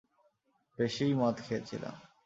বেশিই 0.79 1.13
মদ 1.13 1.35
খেয়েছিলাম। 1.47 1.95